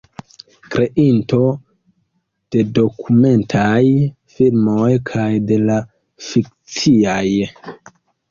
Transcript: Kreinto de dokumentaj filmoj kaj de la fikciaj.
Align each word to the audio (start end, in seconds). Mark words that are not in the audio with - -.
Kreinto 0.75 1.41
de 2.55 2.63
dokumentaj 2.79 3.83
filmoj 4.37 4.89
kaj 5.11 5.29
de 5.51 5.59
la 5.67 5.77
fikciaj. 6.31 7.27